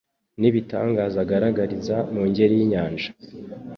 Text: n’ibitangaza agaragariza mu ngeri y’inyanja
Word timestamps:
n’ibitangaza 0.39 1.17
agaragariza 1.25 1.95
mu 2.13 2.21
ngeri 2.29 2.53
y’inyanja 2.59 3.09